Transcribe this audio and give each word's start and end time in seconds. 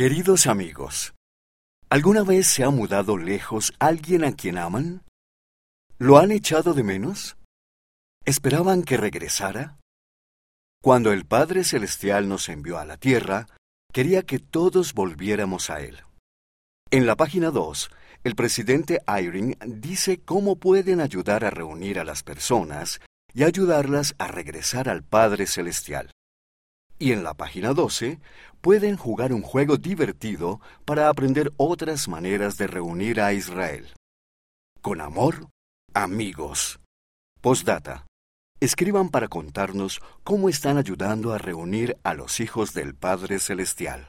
Queridos 0.00 0.46
amigos, 0.46 1.12
¿alguna 1.90 2.22
vez 2.22 2.46
se 2.46 2.64
ha 2.64 2.70
mudado 2.70 3.18
lejos 3.18 3.74
alguien 3.78 4.24
a 4.24 4.32
quien 4.32 4.56
aman? 4.56 5.02
¿Lo 5.98 6.16
han 6.16 6.30
echado 6.30 6.72
de 6.72 6.82
menos? 6.82 7.36
¿Esperaban 8.24 8.82
que 8.82 8.96
regresara? 8.96 9.76
Cuando 10.82 11.12
el 11.12 11.26
Padre 11.26 11.64
Celestial 11.64 12.30
nos 12.30 12.48
envió 12.48 12.78
a 12.78 12.86
la 12.86 12.96
tierra, 12.96 13.46
quería 13.92 14.22
que 14.22 14.38
todos 14.38 14.94
volviéramos 14.94 15.68
a 15.68 15.82
Él. 15.82 15.98
En 16.90 17.04
la 17.04 17.14
página 17.14 17.50
2, 17.50 17.90
el 18.24 18.34
presidente 18.34 19.02
Eyring 19.06 19.58
dice 19.66 20.22
cómo 20.22 20.56
pueden 20.56 21.02
ayudar 21.02 21.44
a 21.44 21.50
reunir 21.50 21.98
a 21.98 22.04
las 22.04 22.22
personas 22.22 23.02
y 23.34 23.42
ayudarlas 23.44 24.14
a 24.16 24.28
regresar 24.28 24.88
al 24.88 25.02
Padre 25.02 25.46
Celestial. 25.46 26.10
Y 27.02 27.12
en 27.12 27.24
la 27.24 27.32
página 27.32 27.72
12 27.72 28.20
pueden 28.60 28.98
jugar 28.98 29.32
un 29.32 29.40
juego 29.40 29.78
divertido 29.78 30.60
para 30.84 31.08
aprender 31.08 31.50
otras 31.56 32.08
maneras 32.08 32.58
de 32.58 32.66
reunir 32.66 33.22
a 33.22 33.32
Israel. 33.32 33.88
Con 34.82 35.00
amor, 35.00 35.48
amigos. 35.94 36.78
Postdata. 37.40 38.04
Escriban 38.60 39.08
para 39.08 39.28
contarnos 39.28 40.02
cómo 40.24 40.50
están 40.50 40.76
ayudando 40.76 41.32
a 41.32 41.38
reunir 41.38 41.96
a 42.02 42.12
los 42.12 42.38
hijos 42.38 42.74
del 42.74 42.94
Padre 42.94 43.38
Celestial. 43.38 44.08